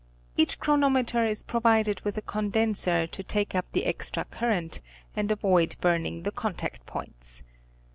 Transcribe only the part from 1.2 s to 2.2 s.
is provided with